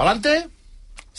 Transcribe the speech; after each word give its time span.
Palante? 0.00 0.40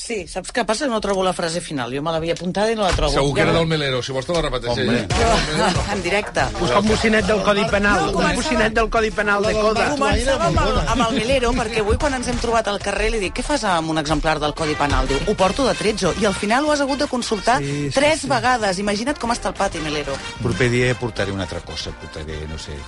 Sí, 0.02 0.24
saps 0.26 0.50
què 0.56 0.64
passa? 0.66 0.88
No 0.90 0.98
trobo 1.04 1.22
la 1.22 1.33
frase 1.35 1.60
final. 1.62 1.92
Jo 1.94 2.00
me 2.02 2.10
l'havia 2.16 2.33
apuntada 2.33 2.71
i 2.71 2.75
no 2.78 2.85
la 2.88 2.93
trobo. 2.96 3.11
Segur 3.13 3.33
que 3.35 3.42
era 3.43 3.51
no- 3.51 3.59
del 3.59 3.67
Melero, 3.69 4.00
si 4.01 4.13
vols 4.15 4.25
te 4.25 4.33
la 4.33 4.42
repeteixo. 4.42 4.81
Home. 4.81 5.01
Jo, 5.11 5.83
en 5.93 6.01
directe. 6.01 6.46
Busca 6.57 6.79
un 6.79 6.88
bocinet 6.88 7.28
del 7.28 7.44
Codi 7.46 7.65
Penal. 7.70 8.07
No, 8.07 8.23
un 8.23 8.36
bocinet 8.39 8.73
del 8.73 8.89
Codi 8.89 9.12
Penal 9.12 9.44
de 9.46 9.52
Coda. 9.54 9.89
Començava 9.91 10.47
amb 10.47 10.62
el, 10.63 10.79
amb 10.96 11.04
el 11.09 11.20
Melero, 11.20 11.52
perquè 11.59 11.83
avui 11.83 11.99
quan 12.02 12.15
ens 12.17 12.31
hem 12.31 12.39
trobat 12.41 12.71
al 12.71 12.79
carrer 12.81 13.12
li 13.13 13.20
dic, 13.28 13.36
què 13.38 13.46
fas 13.46 13.67
amb 13.75 13.91
un 13.94 14.02
exemplar 14.02 14.39
del 14.41 14.55
Codi 14.57 14.74
Penal? 14.79 15.12
Diu, 15.12 15.20
ho 15.28 15.36
porto 15.38 15.68
de 15.68 15.76
tretzo. 15.78 16.16
I 16.23 16.26
al 16.32 16.34
final 16.40 16.66
ho 16.66 16.72
has 16.73 16.82
hagut 16.88 17.04
de 17.04 17.09
consultar 17.12 17.59
Sí, 17.62 17.70
sí, 17.91 17.94
tres 18.00 18.23
sí. 18.26 18.32
vegades. 18.32 18.80
Imagina't 18.82 19.20
com 19.22 19.36
està 19.36 19.52
el 19.54 19.59
pati, 19.59 19.84
Melero. 19.86 20.16
Proper 20.41 20.72
dia 20.73 20.95
portaré 20.98 21.36
una 21.36 21.44
altra 21.45 21.59
cosa, 21.68 21.91
portaré, 22.02 22.40
no 22.50 22.58
sé, 22.58 22.80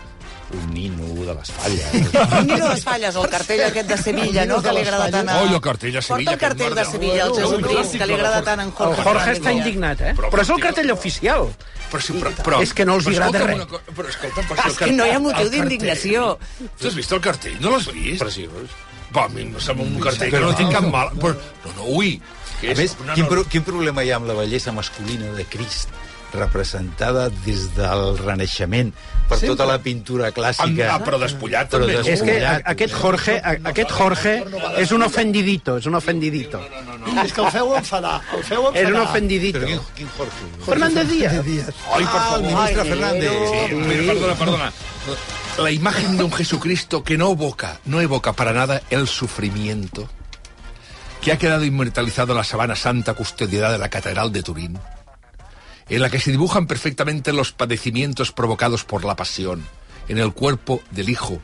un 0.52 0.74
nino 0.74 1.26
de 1.26 1.34
les 1.34 1.52
falles. 1.52 1.86
Un 2.40 2.48
nino 2.48 2.68
de 2.68 2.74
les 2.74 2.84
falles, 2.84 3.16
o 3.16 3.24
el 3.24 3.30
cartell 3.32 3.64
aquest 3.66 3.90
de 3.90 3.98
Sevilla, 3.98 4.46
no?, 4.46 4.60
que 4.62 4.74
li 4.76 4.84
agrada 4.84 5.10
tant 5.14 5.30
a... 5.30 5.38
Oi, 5.42 5.54
el 5.56 5.62
cartell 5.64 5.96
de 5.96 6.02
Sevilla, 6.02 6.32
Porta 6.32 6.34
el 6.34 6.42
cartell 6.44 6.76
de 6.78 6.86
Sevilla, 6.86 7.26
el. 7.26 7.36
Jesucrist, 7.40 7.98
que 8.02 8.10
li 8.10 8.18
agrada 8.18 8.44
tant 8.46 8.62
a 8.62 8.68
en 8.68 8.70
El 8.70 8.76
Jorge. 8.78 9.08
Jorge 9.08 9.36
està 9.38 9.56
indignat, 9.56 10.04
eh? 10.04 10.14
Però, 10.20 10.30
Però 10.34 10.46
és 10.46 10.54
el 10.56 10.62
cartell 10.68 10.94
oficial. 10.94 11.50
Però, 11.90 12.02
sí, 12.02 12.16
però, 12.20 12.36
però, 12.44 12.62
És 12.66 12.74
que 12.74 12.86
no 12.90 13.00
els 13.00 13.10
agrada 13.12 13.44
res. 13.46 13.64
una 13.64 13.82
Però 13.98 14.08
escolta, 14.10 14.46
però 14.50 14.62
si 14.62 14.70
és 14.70 14.72
el 14.72 14.80
que 14.80 14.94
no 14.98 15.10
hi 15.10 15.16
ha 15.16 15.20
motiu 15.24 15.52
d'indignació. 15.54 16.30
Tu 16.80 16.90
has 16.90 16.96
vist 16.98 17.18
el 17.18 17.22
cartell? 17.24 17.60
No 17.64 17.74
l'has 17.74 17.90
vist? 17.94 18.24
Preciós. 18.24 18.80
Va, 19.14 19.28
a 19.28 19.30
mi 19.30 19.46
em 19.46 19.54
sembla 19.62 19.86
un 19.86 20.00
cartell 20.02 20.34
que 20.34 20.42
no 20.42 20.56
tinc 20.58 20.74
cap 20.74 20.88
mal... 20.90 21.14
Però, 21.22 21.36
no, 21.66 21.76
no, 21.78 21.92
ui. 22.00 22.16
Que 22.62 22.72
A 22.72 22.74
és 22.74 22.80
més, 22.80 22.98
quin, 23.14 23.30
quin 23.52 23.66
problema 23.68 24.06
hi 24.06 24.14
ha 24.14 24.18
amb 24.22 24.30
la 24.30 24.38
bellesa 24.38 24.74
masculina 24.74 25.34
de 25.38 25.46
Crist 25.52 25.92
representada 26.34 27.30
des 27.46 27.76
del 27.76 28.18
Renaixement 28.18 28.92
per 29.30 29.40
tota 29.40 29.66
la 29.66 29.78
pintura 29.80 30.32
clàssica. 30.32 30.90
ah, 30.96 31.00
però 31.04 31.18
despullat 31.20 31.70
Però 31.72 31.86
també. 31.86 31.98
despullat. 32.02 32.14
És 32.14 32.22
que 32.24 32.70
aquest 32.72 32.94
Jorge, 32.94 33.38
a- 33.44 33.58
aquest 33.70 33.92
Jorge 33.92 34.44
és 34.78 34.92
un 34.92 35.02
ofendidito, 35.04 35.78
és 35.78 35.86
un 35.86 35.96
ofendidito. 35.96 36.60
És 37.24 37.34
que 37.34 37.42
el 37.42 37.52
feu 37.52 37.76
enfadar, 37.76 38.22
el 38.36 38.44
feu 38.44 38.68
enfadar. 38.68 38.84
És 38.84 38.90
un 38.90 39.00
ofendidito. 39.02 39.60
Però 39.60 39.68
quin, 39.68 39.80
quin 39.96 40.10
Jorge? 40.18 40.66
Fernández 40.66 41.08
Díaz. 41.10 41.34
Ai, 41.34 41.44
per 41.44 41.52
Ah, 41.54 42.00
el 42.04 42.04
favor. 42.08 42.42
ministre 42.42 42.82
Ay, 42.82 42.90
Fernández. 42.90 43.32
Sí, 43.32 44.08
perdona, 44.08 44.36
perdona. 44.36 44.74
La 45.60 45.70
imagen 45.72 46.18
de 46.18 46.24
un 46.24 46.32
Jesucristo 46.32 47.04
que 47.04 47.18
no 47.18 47.32
evoca, 47.32 47.80
no 47.86 48.02
evoca 48.02 48.34
para 48.34 48.54
nada 48.54 48.82
el 48.90 49.08
sufrimiento, 49.08 50.10
que 51.22 51.32
ha 51.32 51.38
quedado 51.38 51.64
inmortalizado 51.64 52.34
en 52.34 52.38
la 52.38 52.44
sabana 52.44 52.76
santa 52.76 53.14
custodiada 53.14 53.72
de 53.72 53.78
la 53.78 53.90
Catedral 53.90 54.32
de 54.32 54.42
Turín, 54.44 54.80
en 55.90 56.02
la 56.02 56.10
que 56.10 56.20
se 56.20 56.32
dibujan 56.32 56.68
perfectamente 56.68 57.34
los 57.34 57.52
padecimientos 57.52 58.32
provocados 58.32 58.84
por 58.84 59.06
la 59.06 59.16
pasión 59.16 59.66
en 60.08 60.18
el 60.18 60.34
cuerpo 60.34 60.82
del 60.92 61.10
Hijo 61.10 61.42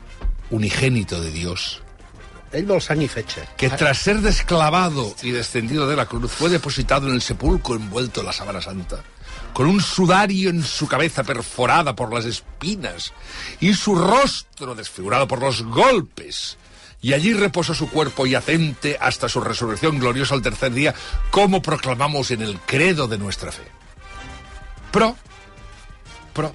unigénito 0.50 1.20
de 1.20 1.30
Dios, 1.30 1.82
Ell 2.52 2.66
vol 2.66 2.82
sang 2.82 3.00
i 3.02 3.06
fetge. 3.06 3.44
que 3.56 3.70
tras 3.70 3.98
ser 3.98 4.20
desclavado 4.20 5.14
y 5.22 5.30
descendido 5.30 5.86
de 5.86 5.94
la 5.94 6.06
cruz 6.06 6.32
fue 6.32 6.50
depositado 6.50 7.06
en 7.06 7.14
el 7.14 7.22
sepulcro 7.22 7.76
envuelto 7.76 8.20
en 8.20 8.26
la 8.26 8.32
sábana 8.32 8.60
santa, 8.60 9.04
con 9.52 9.66
un 9.68 9.80
sudario 9.80 10.50
en 10.50 10.64
su 10.64 10.88
cabeza 10.88 11.22
perforada 11.22 11.94
por 11.94 12.12
las 12.12 12.24
espinas 12.24 13.12
y 13.60 13.74
su 13.74 13.94
rostro 13.94 14.74
desfigurado 14.74 15.28
por 15.28 15.40
los 15.40 15.62
golpes. 15.62 16.58
Y 17.02 17.14
allí 17.14 17.32
reposó 17.32 17.72
su 17.72 17.88
cuerpo 17.88 18.26
yacente 18.26 18.98
hasta 19.00 19.28
su 19.28 19.40
resurrección 19.40 19.98
gloriosa 19.98 20.34
al 20.34 20.42
tercer 20.42 20.72
día, 20.72 20.94
como 21.30 21.62
proclamamos 21.62 22.30
en 22.30 22.42
el 22.42 22.58
credo 22.60 23.08
de 23.08 23.16
nuestra 23.16 23.52
fe. 23.52 23.62
Pro, 24.90 25.16
pro, 26.32 26.52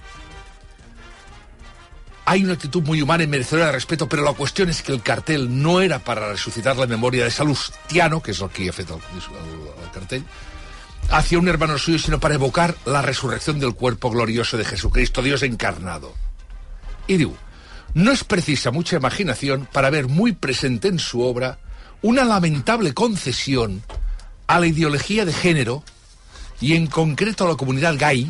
hay 2.25 2.43
una 2.43 2.53
actitud 2.53 2.81
muy 2.83 3.01
humana 3.01 3.23
y 3.23 3.27
merecedora 3.27 3.67
de 3.67 3.71
respeto, 3.73 4.09
pero 4.09 4.23
la 4.23 4.33
cuestión 4.33 4.67
es 4.69 4.81
que 4.81 4.91
el 4.91 5.01
cartel 5.01 5.61
no 5.61 5.79
era 5.79 5.99
para 5.99 6.27
resucitar 6.29 6.75
la 6.75 6.87
memoria 6.87 7.23
de 7.23 7.31
Salustiano, 7.31 8.21
que 8.21 8.31
es 8.31 8.39
lo 8.39 8.49
que 8.49 8.63
ha 8.63 8.65
el, 8.65 8.87
el 8.87 9.91
cartel, 9.93 10.25
hacia 11.11 11.37
un 11.37 11.47
hermano 11.47 11.77
suyo, 11.77 11.99
sino 11.99 12.19
para 12.19 12.33
evocar 12.33 12.75
la 12.85 13.03
resurrección 13.03 13.59
del 13.59 13.75
cuerpo 13.75 14.09
glorioso 14.09 14.57
de 14.57 14.65
Jesucristo, 14.65 15.21
Dios 15.21 15.43
encarnado. 15.43 16.13
Y 17.05 17.17
digo, 17.17 17.37
no 17.93 18.11
es 18.11 18.23
precisa 18.23 18.71
mucha 18.71 18.95
imaginación 18.95 19.67
para 19.71 19.91
ver 19.91 20.07
muy 20.07 20.33
presente 20.33 20.87
en 20.87 20.97
su 20.97 21.21
obra 21.21 21.59
una 22.01 22.23
lamentable 22.23 22.95
concesión 22.95 23.83
a 24.47 24.59
la 24.59 24.67
ideología 24.67 25.25
de 25.25 25.33
género 25.33 25.83
y 26.61 26.75
en 26.75 26.87
concreto 26.87 27.45
a 27.45 27.49
la 27.49 27.55
comunidad 27.55 27.95
gay, 27.97 28.29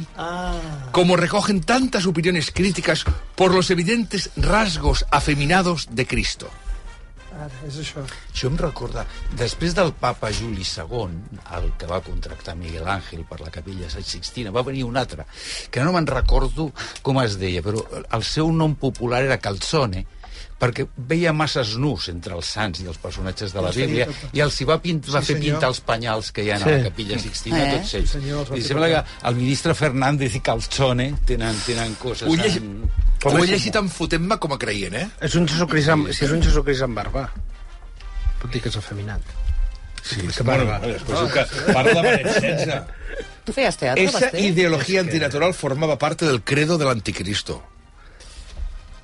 como 0.91 1.15
recogen 1.15 1.61
tantas 1.61 2.05
opiniones 2.05 2.51
críticas 2.51 3.05
por 3.35 3.53
los 3.53 3.69
evidentes 3.71 4.31
rasgos 4.35 5.05
afeminados 5.11 5.87
de 5.91 6.07
Cristo. 6.07 6.49
Ara, 7.35 7.51
és 7.67 7.75
això. 7.81 8.01
Això 8.31 8.47
em 8.47 8.55
recorda, 8.59 9.03
després 9.35 9.73
del 9.75 9.91
papa 9.99 10.29
Juli 10.31 10.63
II, 10.63 11.17
el 11.57 11.65
que 11.75 11.89
va 11.89 11.99
contractar 12.03 12.55
Miguel 12.55 12.87
Ángel 12.87 13.25
per 13.27 13.41
la 13.41 13.51
capella 13.51 13.89
Sant 13.91 14.07
Sixtina, 14.07 14.53
va 14.55 14.63
venir 14.63 14.85
un 14.87 14.95
altre, 14.95 15.25
que 15.69 15.83
no 15.83 15.91
me'n 15.91 16.07
recordo 16.07 16.69
com 17.03 17.19
es 17.23 17.35
deia, 17.41 17.63
però 17.65 17.83
el 18.05 18.23
seu 18.23 18.51
nom 18.55 18.77
popular 18.79 19.25
era 19.27 19.41
Calzone, 19.43 20.05
perquè 20.59 20.87
veia 20.97 21.33
masses 21.33 21.75
nus 21.77 22.07
entre 22.09 22.33
els 22.35 22.45
sants 22.47 22.79
i 22.81 22.87
els 22.87 22.97
personatges 22.97 23.51
de 23.53 23.61
la 23.61 23.71
Bíblia 23.71 24.07
i 24.33 24.39
els 24.39 24.59
hi 24.61 24.65
va, 24.65 24.77
pint, 24.81 25.01
va 25.05 25.21
Sí, 25.21 25.27
fer 25.33 25.35
senyor. 25.37 25.55
pintar 25.59 25.69
els 25.69 25.81
penyals 25.81 26.31
que 26.31 26.43
hi 26.43 26.51
ha 26.51 26.55
a 26.55 26.59
Sí. 26.59 26.69
la 26.71 26.83
capella 26.89 27.19
Sixtina, 27.19 27.63
Eh? 27.63 27.77
tots 27.79 27.93
ells. 27.93 28.09
senyor, 28.09 28.49
va 28.51 28.57
I 28.57 28.61
sembla 28.61 28.87
que 28.87 29.03
el 29.29 29.35
ministre 29.35 29.73
Fernández 29.75 30.35
i 30.35 30.39
Calzone 30.39 31.13
tenen, 31.25 31.55
tenen 31.65 31.95
coses... 31.95 32.27
Ho 32.27 32.33
he 32.33 32.37
llegit, 32.37 32.63
tan- 33.19 33.35
ho 33.35 33.43
he 33.43 33.47
llegit 33.47 33.75
en 33.75 33.89
fotent-me 33.89 34.37
com 34.39 34.53
a 34.53 34.57
creient, 34.57 34.93
eh? 34.95 35.07
És 35.21 35.35
un 35.35 35.47
Jesucrist 35.47 35.89
amb, 35.89 36.11
si 36.11 36.25
és 36.25 36.31
un 36.31 36.41
Jesucrist 36.41 36.81
amb 36.83 36.95
barba, 36.95 37.29
pot 38.41 38.51
dir 38.51 38.61
que 38.61 38.69
és 38.69 38.77
afeminat. 38.77 39.21
Sí, 40.05 40.21
que 40.21 40.43
barba. 40.43 40.79
después 40.79 41.31
que 41.33 41.73
parla 41.73 42.01
de 42.01 42.01
Beretsensa. 42.01 42.87
Tu 43.45 43.53
feies 43.53 43.77
teatre, 43.77 44.03
Esa 44.03 44.19
Basté? 44.19 44.39
ideología 44.41 44.99
antinatural 45.01 45.53
formaba 45.53 45.97
parte 45.97 46.25
del 46.25 46.43
credo 46.43 46.77
del 46.77 46.89
anticristo. 46.89 47.63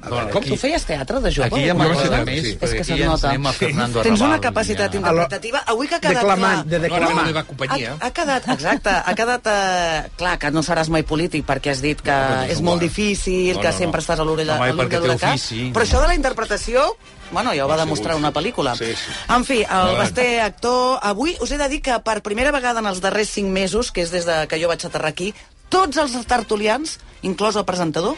Com 0.02 0.44
tu 0.44 0.56
feies 0.58 0.84
teatre 0.86 1.20
de 1.22 1.30
jove? 1.32 1.48
Aquí 1.52 1.66
ja 1.68 1.74
m'agrada 1.78 2.02
cosa? 2.10 2.26
més, 2.26 2.42
Sí. 2.42 2.58
És 2.60 2.72
que 2.72 2.80
aquí 2.82 2.88
se'n 2.88 2.98
ja 2.98 3.04
ens 3.06 3.12
nota. 3.14 3.28
anem 3.30 3.46
a 3.46 3.52
Fernando 3.54 4.02
Tens 4.02 4.20
una 4.20 4.30
Arrabal, 4.34 4.42
capacitat 4.42 4.92
ja. 4.92 4.98
interpretativa. 5.00 5.64
Avui 5.68 5.88
que 5.88 5.96
ha 5.96 6.00
quedat 6.02 6.16
Declamant, 6.18 6.64
clar... 6.64 6.66
de 6.66 6.78
No, 6.80 6.84
ara 6.86 6.90
declamar. 6.90 7.16
la 7.22 7.28
meva 7.30 7.44
companyia. 7.44 7.92
Ha, 8.00 8.08
ha 8.08 8.12
quedat, 8.12 8.48
exacte, 8.50 8.90
ha 8.90 9.14
quedat 9.16 9.48
eh, 9.48 10.10
clar 10.18 10.38
que 10.40 10.52
no 10.52 10.64
seràs 10.66 10.90
mai 10.90 11.04
polític 11.04 11.46
perquè 11.46 11.72
has 11.76 11.82
dit 11.82 12.02
que 12.02 12.12
però 12.12 12.50
és 12.50 12.62
molt 12.62 12.82
difícil, 12.82 13.56
No, 13.56 13.62
que 13.62 13.68
no, 13.68 13.74
no. 13.74 13.78
sempre 13.78 14.02
estàs 14.02 14.20
a 14.20 14.24
l'orella 14.26 14.58
de 14.58 14.74
l'huracà. 14.74 15.36
Però 15.74 15.86
això 15.86 16.02
de 16.02 16.08
la 16.08 16.16
interpretació, 16.16 16.96
bueno, 17.32 17.54
ja 17.56 17.66
ho 17.66 17.70
va 17.70 17.78
demostrar 17.78 18.16
una 18.18 18.34
pel·lícula. 18.34 18.76
Sí, 18.76 18.92
sí. 18.96 19.12
En 19.30 19.46
fi, 19.46 19.62
el. 19.64 19.98
Basté, 20.02 20.42
actor, 20.42 21.00
avui 21.02 21.38
us 21.40 21.52
he 21.52 21.58
de 21.58 21.70
dir 21.70 21.82
que 21.82 22.00
per 22.04 22.22
primera 22.22 22.52
vegada 22.52 22.80
en 22.82 22.88
els 22.88 23.00
darrers 23.02 23.30
cinc 23.30 23.48
mesos, 23.54 23.92
que 23.92 24.02
és 24.02 24.12
des 24.12 24.26
de 24.26 24.48
que 24.48 24.60
jo 24.60 24.68
vaig 24.68 24.84
aterrar 24.86 25.10
aquí, 25.14 25.34
tots 25.72 25.98
els 26.04 26.18
tertulians, 26.30 26.98
inclòs 27.28 27.58
el 27.60 27.66
presentador, 27.68 28.18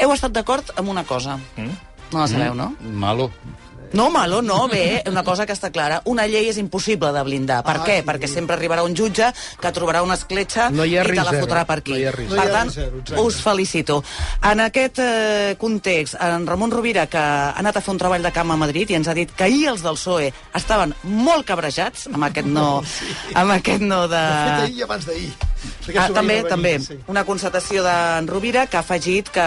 heu 0.00 0.14
estat 0.16 0.32
d'acord 0.34 0.74
amb 0.80 0.88
una 0.94 1.04
cosa. 1.04 1.38
Mm? 1.56 1.76
No 2.14 2.24
la 2.24 2.30
sabeu, 2.30 2.54
no? 2.54 2.72
Malo. 2.80 3.30
No, 3.94 4.08
malo, 4.10 4.40
no, 4.42 4.66
bé, 4.66 5.04
una 5.06 5.22
cosa 5.22 5.44
que 5.46 5.54
està 5.54 5.68
clara. 5.70 6.00
Una 6.10 6.24
llei 6.26 6.48
és 6.50 6.56
impossible 6.58 7.12
de 7.14 7.20
blindar. 7.22 7.60
Per 7.62 7.76
Ah, 7.76 7.84
què? 7.86 8.00
sí. 8.00 8.06
Perquè 8.08 8.26
sempre 8.26 8.56
arribarà 8.56 8.82
un 8.82 8.94
jutge 8.98 9.28
que 9.60 9.70
trobarà 9.70 10.02
una 10.02 10.16
escletxa 10.18 10.68
No 10.74 10.84
i 10.84 10.96
te 10.98 11.14
la 11.14 11.30
fotrà 11.30 11.62
per 11.64 11.78
aquí. 11.78 11.92
No 11.92 11.98
hi 11.98 12.06
ha 12.06 12.10
risc 12.16 12.30
No 12.32 12.34
hi 12.34 12.40
per 12.40 12.48
ha 12.48 12.52
tant, 12.56 12.72
risc 12.74 13.06
zero, 13.06 13.22
us 13.22 13.38
felicito. 13.40 14.02
En 14.42 14.64
aquest 14.66 14.98
eh, 14.98 15.54
context, 15.60 16.16
en 16.20 16.44
Ramon 16.44 16.72
Rovira, 16.74 17.06
que 17.06 17.18
ha 17.18 17.54
anat 17.56 17.76
a 17.76 17.80
fer 17.80 17.92
un 17.94 17.98
treball 18.02 18.22
de 18.26 18.32
camp 18.34 18.50
a 18.50 18.56
Madrid 18.56 18.90
i 18.90 18.94
ens 18.98 19.06
ha 19.06 19.14
dit 19.14 19.30
que 19.30 19.44
ahir 19.44 19.68
els 19.68 19.82
del 19.86 19.94
PSOE 19.94 20.32
estaven 20.58 20.94
molt 21.04 21.46
cabrejats 21.46 22.08
amb 22.10 22.24
aquest 22.24 22.48
no, 22.50 22.82
amb 23.34 23.50
aquest 23.60 23.80
no 23.86 24.08
de... 24.08 24.16
De 24.18 24.42
fet, 24.42 24.62
ahir 24.66 24.78
i 24.78 24.82
abans 24.90 25.06
d'ahir. 25.06 25.32
Ah, 25.94 26.08
també, 26.12 26.38
també. 26.48 26.78
Sí. 26.80 26.96
Una 27.12 27.24
constatació 27.28 27.82
d'en 27.84 28.28
Rovira 28.28 28.66
que 28.66 28.78
ha 28.78 28.82
afegit 28.84 29.28
que, 29.32 29.46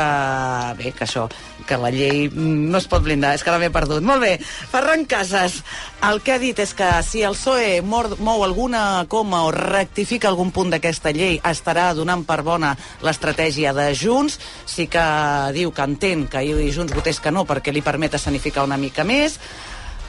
bé, 0.78 0.92
que 0.94 1.06
això, 1.08 1.26
que 1.68 1.78
la 1.82 1.92
llei 1.94 2.28
no 2.34 2.78
es 2.78 2.88
pot 2.90 3.04
blindar, 3.06 3.34
és 3.36 3.44
que 3.44 3.54
la 3.54 3.60
m'he 3.62 3.72
perdut. 3.74 4.04
Molt 4.06 4.22
bé, 4.24 4.34
Ferran 4.72 5.06
Casas, 5.10 5.62
el 6.08 6.22
que 6.22 6.36
ha 6.36 6.42
dit 6.42 6.60
és 6.62 6.74
que 6.78 6.90
si 7.06 7.24
el 7.26 7.38
PSOE 7.38 7.82
mor, 7.82 8.14
mou 8.24 8.44
alguna 8.46 9.06
coma 9.10 9.44
o 9.48 9.54
rectifica 9.56 10.30
algun 10.32 10.54
punt 10.56 10.74
d'aquesta 10.74 11.14
llei, 11.16 11.42
estarà 11.44 11.90
donant 11.98 12.26
per 12.28 12.42
bona 12.46 12.76
l'estratègia 13.06 13.74
de 13.78 13.90
Junts. 13.98 14.38
Sí 14.66 14.88
que 14.92 15.08
diu 15.58 15.74
que 15.74 15.88
entén 15.90 16.28
que 16.28 16.42
ahir 16.44 16.72
Junts 16.74 16.96
votés 16.96 17.20
que 17.20 17.34
no 17.34 17.46
perquè 17.50 17.74
li 17.74 17.86
permet 17.86 18.18
escenificar 18.18 18.66
una 18.68 18.78
mica 18.78 19.06
més. 19.08 19.40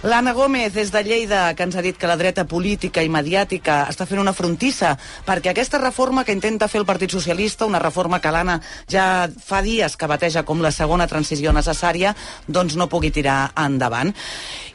L'Anna 0.03 0.33
Gómez, 0.33 0.75
des 0.75 0.93
de 0.93 1.01
Lleida, 1.03 1.57
que 1.59 1.65
ens 1.67 1.75
ha 1.75 1.83
dit 1.83 1.97
que 1.99 2.07
la 2.07 2.15
dreta 2.15 2.45
política 2.47 3.03
i 3.03 3.09
mediàtica 3.11 3.81
està 3.91 4.05
fent 4.07 4.21
una 4.23 4.31
frontissa 4.31 4.93
perquè 5.27 5.51
aquesta 5.51 5.81
reforma 5.83 6.23
que 6.23 6.31
intenta 6.31 6.69
fer 6.71 6.79
el 6.79 6.87
Partit 6.87 7.11
Socialista, 7.11 7.67
una 7.67 7.81
reforma 7.83 8.21
que 8.23 8.31
l'Anna 8.31 8.61
ja 8.87 9.27
fa 9.43 9.59
dies 9.59 9.97
que 9.99 10.07
bateja 10.07 10.45
com 10.47 10.63
la 10.63 10.71
segona 10.71 11.09
transició 11.11 11.51
necessària, 11.51 12.13
doncs 12.47 12.77
no 12.79 12.87
pugui 12.87 13.11
tirar 13.11 13.51
endavant. 13.59 14.13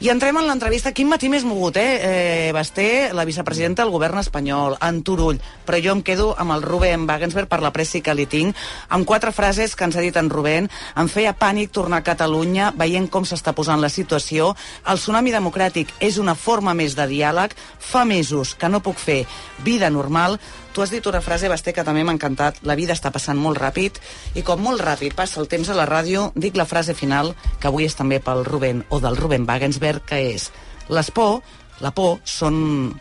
I 0.04 0.10
entrem 0.12 0.36
en 0.36 0.44
l'entrevista. 0.44 0.92
Quin 0.92 1.08
matí 1.08 1.30
més 1.32 1.48
mogut, 1.48 1.80
eh? 1.80 1.96
eh 2.04 2.52
Basté, 2.52 3.08
la 3.16 3.24
vicepresidenta 3.24 3.80
del 3.80 3.94
govern 3.96 4.20
espanyol, 4.20 4.76
en 4.84 5.00
Turull, 5.08 5.40
però 5.64 5.80
jo 5.80 5.96
em 5.96 6.04
quedo 6.04 6.34
amb 6.36 6.52
el 6.52 6.68
Rubén 6.68 7.08
Wagensberg 7.08 7.48
per 7.48 7.62
la 7.64 7.72
pressi 7.72 8.02
que 8.04 8.12
li 8.12 8.28
tinc, 8.28 8.52
amb 8.92 9.08
quatre 9.08 9.32
frases 9.32 9.72
que 9.72 9.88
ens 9.88 9.96
ha 9.96 10.04
dit 10.04 10.20
en 10.20 10.28
Rubén. 10.28 10.68
Em 11.00 11.08
feia 11.08 11.32
pànic 11.32 11.72
tornar 11.72 12.04
a 12.04 12.08
Catalunya 12.12 12.74
veient 12.76 13.08
com 13.08 13.24
s'està 13.24 13.56
posant 13.56 13.80
la 13.80 13.88
situació. 13.88 14.52
El 14.84 15.00
tsunami 15.14 15.30
democràtic 15.30 15.92
és 16.02 16.16
una 16.18 16.32
forma 16.34 16.72
més 16.74 16.96
de 16.98 17.04
diàleg. 17.06 17.52
Fa 17.78 18.02
mesos 18.02 18.56
que 18.58 18.66
no 18.66 18.80
puc 18.82 18.98
fer 18.98 19.20
vida 19.62 19.86
normal. 19.86 20.40
Tu 20.74 20.82
has 20.82 20.90
dit 20.90 21.06
una 21.06 21.20
frase, 21.22 21.46
Basté, 21.48 21.70
que 21.72 21.84
també 21.86 22.02
m'ha 22.02 22.16
encantat. 22.16 22.58
La 22.66 22.74
vida 22.74 22.96
està 22.98 23.12
passant 23.14 23.38
molt 23.38 23.60
ràpid 23.62 24.00
i 24.34 24.42
com 24.42 24.58
molt 24.58 24.82
ràpid 24.82 25.14
passa 25.14 25.38
el 25.38 25.46
temps 25.46 25.70
a 25.70 25.76
la 25.78 25.86
ràdio, 25.86 26.32
dic 26.34 26.58
la 26.58 26.66
frase 26.66 26.98
final, 26.98 27.30
que 27.60 27.70
avui 27.70 27.86
és 27.86 27.94
també 27.94 28.18
pel 28.18 28.42
Ruben 28.42 28.82
o 28.90 28.98
del 28.98 29.14
Ruben 29.14 29.46
Wagensberg, 29.46 30.02
que 30.02 30.18
és 30.34 30.48
les 30.90 31.12
por, 31.14 31.44
la 31.78 31.94
por 31.94 32.18
són 32.24 32.98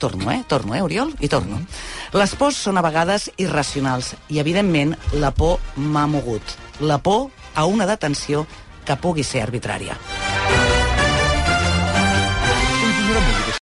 torno, 0.00 0.32
eh? 0.32 0.40
Torno, 0.48 0.74
eh, 0.74 0.80
Oriol? 0.80 1.12
I 1.20 1.28
torno. 1.28 1.60
Les 2.16 2.32
pors 2.40 2.56
són 2.56 2.80
a 2.80 2.86
vegades 2.88 3.28
irracionals 3.36 4.14
i, 4.30 4.40
evidentment, 4.40 4.96
la 5.20 5.34
por 5.36 5.60
m'ha 5.76 6.08
mogut. 6.08 6.56
La 6.80 6.96
por 6.96 7.28
a 7.54 7.68
una 7.68 7.84
detenció 7.84 8.46
que 8.86 8.96
pugui 8.96 9.22
ser 9.22 9.44
arbitrària. 9.44 10.00